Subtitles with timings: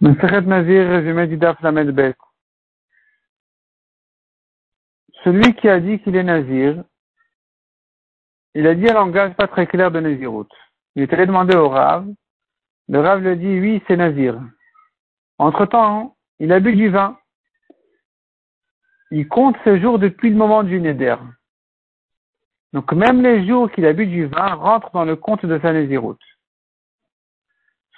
[0.00, 1.58] Nazir, résumé du Daf.
[5.24, 6.84] Celui qui a dit qu'il est Nazir,
[8.54, 10.48] il a dit un langage pas très clair de Nazirout.
[10.94, 12.06] Il est allé demander au Rav.
[12.88, 14.40] Le Rav lui dit oui, c'est Nazir.
[15.38, 17.18] Entre-temps, il a bu du vin.
[19.10, 21.16] Il compte ses jours depuis le moment du Neder.
[22.72, 25.72] Donc même les jours qu'il a bu du vin rentrent dans le compte de sa
[25.72, 26.18] Nazirout.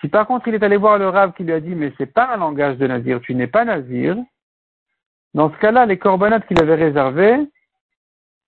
[0.00, 2.12] Si par contre il est allé voir le Rav qui lui a dit mais c'est
[2.12, 4.16] pas un langage de Nazir, tu n'es pas Nazir,
[5.34, 7.48] dans ce cas-là, les corbanotes qu'il avait réservées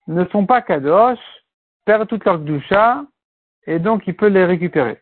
[0.07, 1.19] ne sont pas kadosh,
[1.85, 3.05] perdent toute leur doucha,
[3.67, 5.01] et donc il peut les récupérer.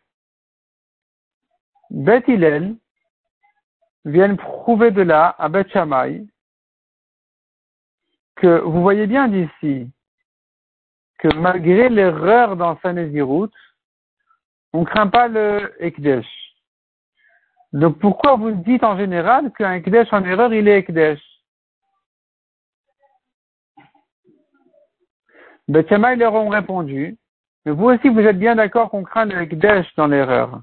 [1.91, 2.77] Bet Hillel
[4.05, 6.27] viennent prouver de là à Bet Shammai
[8.37, 9.91] que vous voyez bien d'ici
[11.19, 16.27] que malgré l'erreur dans sa on ne craint pas le Ekdesh.
[17.73, 21.21] Donc pourquoi vous dites en général qu'un Ekdesh en erreur, il est Ekdesh?
[25.69, 27.19] Bethshamay leur ont répondu,
[27.65, 30.63] mais vous aussi vous êtes bien d'accord qu'on craint le Ekdesh dans l'erreur.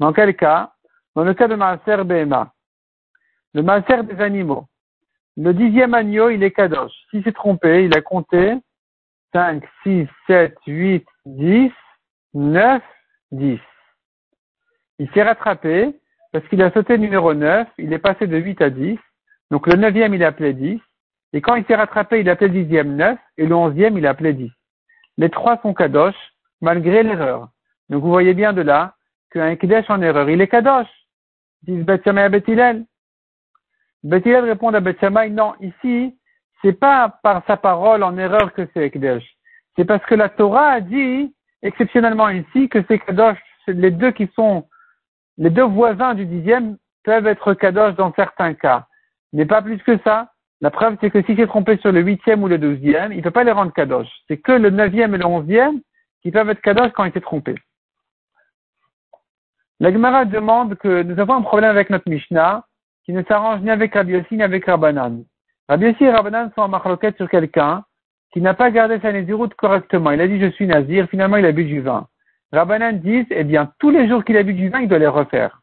[0.00, 0.72] Dans quel cas?
[1.14, 2.52] Dans le cas de Maaser Behema,
[3.54, 4.66] le Maaser des animaux.
[5.36, 6.92] Le dixième agneau, il est Kadosh.
[7.10, 8.54] S'il s'est trompé, il a compté
[9.32, 11.72] 5, 6, 7, 8, 10,
[12.34, 12.82] 9,
[13.32, 13.60] 10.
[14.98, 15.98] Il s'est rattrapé
[16.32, 18.98] parce qu'il a sauté numéro 9, il est passé de 8 à 10.
[19.50, 20.80] Donc le neuvième, il a appelé 10.
[21.32, 23.18] Et quand il s'est rattrapé, il a appelé le dixième 9.
[23.38, 24.50] Et le onzième, il a appelé 10.
[25.18, 26.16] Les trois sont kadosh,
[26.60, 27.48] malgré l'erreur.
[27.88, 28.94] Donc vous voyez bien de là
[29.30, 30.88] qu'un Kedesh en erreur, il est kadosh.
[31.62, 32.84] Disent Bethshamay à Bethilel.
[34.02, 36.16] Bethilel répond à Bethshamay, non, ici,
[36.62, 39.24] c'est pas par sa parole en erreur que c'est Kedesh.
[39.76, 44.30] C'est parce que la Torah a dit exceptionnellement ici que c'est Kadosh, les deux qui
[44.34, 44.66] sont,
[45.38, 48.86] les deux voisins du dixième peuvent être Kadosh dans certains cas.
[49.32, 50.32] Mais pas plus que ça.
[50.60, 53.22] La preuve, c'est que si s'est trompé sur le huitième ou le douzième, il ne
[53.22, 54.08] peut pas les rendre Kadosh.
[54.28, 55.80] C'est que le neuvième et le onzième
[56.22, 57.54] qui peuvent être Kadosh quand il s'est trompé.
[59.78, 62.66] La Gemara demande que nous avons un problème avec notre Mishnah
[63.06, 65.24] qui ne s'arrange ni avec Rabbi Yossi ni avec Rabbanan.
[65.70, 67.84] Rabbi Yossi et Rabbanan sont en marloquette sur quelqu'un
[68.32, 70.10] qui n'a pas gardé sa Néziroute correctement.
[70.10, 72.06] Il a dit je suis Nazir, finalement il a bu du vin.
[72.52, 75.06] Rabbanan dit, eh bien, tous les jours qu'il a bu du vin, il doit les
[75.06, 75.60] refaire.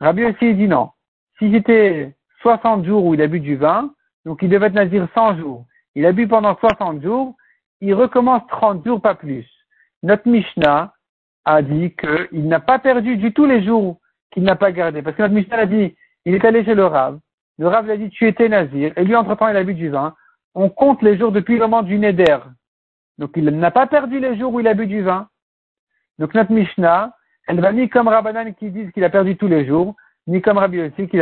[0.00, 0.90] Rabbi aussi dit non.
[1.38, 3.92] Si c'était 60 jours où il a bu du vin,
[4.24, 5.66] donc il devait être Nazir 100 jours.
[5.94, 7.34] Il a bu pendant 60 jours,
[7.80, 9.46] il recommence 30 jours, pas plus.
[10.02, 10.92] Notre Mishnah
[11.44, 13.98] a dit qu'il n'a pas perdu du tout les jours
[14.32, 15.02] qu'il n'a pas gardé.
[15.02, 17.18] Parce que notre Mishnah a dit, il est allé chez le Rav.
[17.58, 18.92] Le Rav lui a dit, tu étais Nazir.
[18.96, 20.14] Et lui, entre-temps, il a bu du vin
[20.58, 22.38] on compte les jours depuis le moment du Neder.
[23.18, 25.28] Donc il n'a pas perdu les jours où il a bu du vin.
[26.18, 27.14] Donc notre Mishnah,
[27.46, 29.94] elle va ni comme Rabbanan qui dit qu'il a perdu tous les jours,
[30.26, 31.16] ni comme Rabbi aussi qui,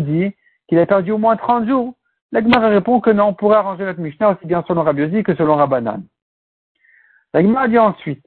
[0.00, 0.34] dit
[0.68, 1.94] qu'il a perdu au moins 30 jours.
[2.32, 5.36] L'Agmara répond que non, on pourrait arranger notre Mishnah aussi bien selon Rabbi aussi que
[5.36, 6.02] selon Rabbanan.
[7.32, 8.26] L'Agmara dit ensuite,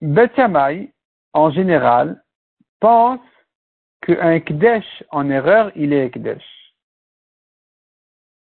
[0.00, 0.32] Bet
[1.32, 2.22] en général,
[2.80, 3.20] pense
[4.02, 6.44] qu'un Kdesh en erreur, il est Kdesh.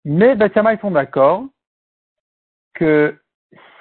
[0.06, 1.46] Mais ils sont d'accord
[2.76, 3.20] que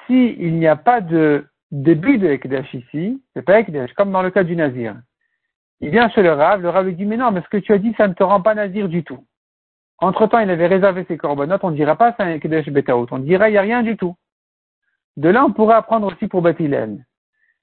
[0.07, 4.31] s'il n'y a pas de début de Ekdesh ici, c'est pas Ekdesh, comme dans le
[4.31, 4.97] cas du Nazir.
[5.81, 7.73] Il vient chez le Rav, le Rav lui dit, mais non, mais ce que tu
[7.73, 9.25] as dit, ça ne te rend pas Nazir du tout.
[9.99, 13.19] Entre-temps, il avait réservé ses corbanotes, on ne dira pas c'est un Ekdesh Betaout, on
[13.19, 14.17] dira il n'y a rien du tout.
[15.17, 17.05] De là, on pourrait apprendre aussi pour Batilel.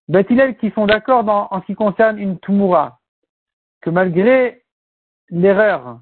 [0.08, 3.00] Batilel qui sont d'accord en ce qui concerne une Tumura,
[3.82, 4.64] que malgré
[5.30, 6.00] l'erreur,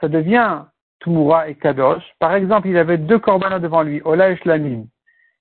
[0.00, 0.62] ça devient
[1.00, 2.04] Tumura et Kadosh.
[2.18, 4.84] Par exemple, il avait deux korbanos devant lui, Ola et Shlamim.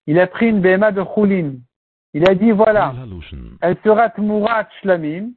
[0.07, 1.53] Il a pris une BMA de Choulin.
[2.13, 2.93] Il a dit, voilà,
[3.61, 5.31] elle sera Tumurat Shlamim,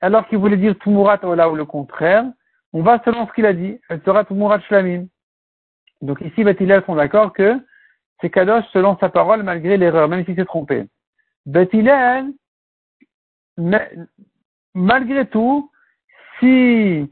[0.00, 2.24] alors qu'il voulait dire Tumurat Ola ou le contraire.
[2.72, 5.06] On va selon ce qu'il a dit, elle sera Tumurat Shlamim.
[6.02, 7.58] Donc ici, Bethilel sont d'accord que
[8.20, 10.86] c'est Kadosh selon sa parole malgré l'erreur, même s'il s'est trompé.
[11.46, 12.26] Bethilel,
[14.74, 15.70] malgré tout,
[16.38, 17.08] si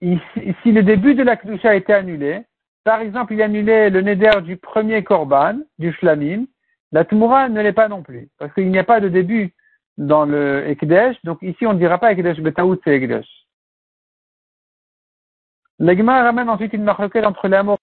[0.00, 2.42] si le début de la Kedusha a été annulé,
[2.84, 6.46] par exemple, il a annulé le Neder du premier Korban, du Shlamim,
[6.92, 9.54] la Tmura ne l'est pas non plus, parce qu'il n'y a pas de début
[9.96, 13.28] dans le Ekdesh, donc ici on ne dira pas Ekdesh Betaout, c'est Ekdesh.
[15.78, 17.78] L'Egma ramène ensuite une marque entre l'amour